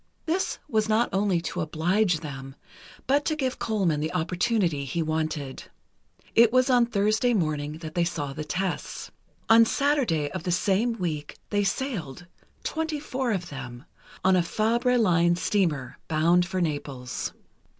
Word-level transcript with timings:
This 0.25 0.57
was 0.67 0.89
not 0.89 1.09
only 1.13 1.39
to 1.41 1.61
oblige 1.61 2.21
them, 2.21 2.55
but 3.05 3.23
to 3.25 3.35
give 3.35 3.59
Colman 3.59 3.99
the 3.99 4.11
opportunity 4.15 4.83
he 4.83 5.03
wanted. 5.03 5.65
It 6.33 6.51
was 6.51 6.71
on 6.71 6.87
Thursday 6.87 7.35
morning 7.35 7.73
that 7.73 7.93
they 7.93 8.03
saw 8.03 8.33
the 8.33 8.43
tests. 8.43 9.11
On 9.47 9.63
Saturday 9.63 10.31
of 10.31 10.41
the 10.41 10.51
same 10.51 10.93
week 10.93 11.37
they 11.51 11.63
sailed—twenty 11.63 12.99
four 12.99 13.31
of 13.31 13.49
them—on 13.49 14.35
a 14.35 14.41
Fabre 14.41 14.97
Line 14.97 15.35
steamer, 15.35 15.99
bound 16.07 16.47
for 16.47 16.61
Naples. 16.61 17.31